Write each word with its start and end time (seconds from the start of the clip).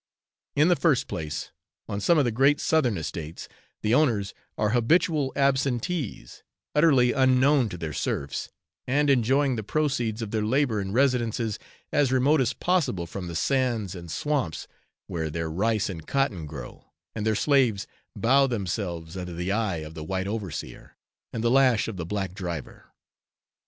In 0.55 0.67
the 0.67 0.75
first 0.75 1.07
place, 1.07 1.51
on 1.87 2.01
some 2.01 2.17
of 2.17 2.25
the 2.25 2.31
great 2.31 2.59
Southern 2.59 2.97
estates, 2.97 3.47
the 3.83 3.93
owners 3.93 4.33
are 4.57 4.69
habitual 4.69 5.31
absentees, 5.35 6.41
utterly 6.73 7.11
unknown 7.13 7.69
to 7.69 7.77
their 7.77 7.93
serfs, 7.93 8.49
and 8.87 9.11
enjoying 9.11 9.57
the 9.57 9.63
proceeds 9.63 10.23
of 10.23 10.31
their 10.31 10.41
labour 10.41 10.81
in 10.81 10.91
residences 10.91 11.59
as 11.91 12.11
remote 12.11 12.41
as 12.41 12.53
possible 12.53 13.05
from 13.05 13.27
the 13.27 13.35
sands 13.35 13.93
and 13.93 14.09
swamps 14.09 14.67
where 15.05 15.29
their 15.29 15.51
rice 15.51 15.87
and 15.87 16.07
cotton 16.07 16.47
grow, 16.47 16.87
and 17.13 17.23
their 17.23 17.35
slaves 17.35 17.85
bow 18.15 18.47
themselves 18.47 19.15
under 19.15 19.33
the 19.33 19.51
eye 19.51 19.77
of 19.85 19.93
the 19.93 20.03
white 20.03 20.25
overseer, 20.25 20.97
and 21.31 21.43
the 21.43 21.51
lash 21.51 21.87
of 21.87 21.97
the 21.97 22.07
black 22.07 22.33
driver. 22.33 22.85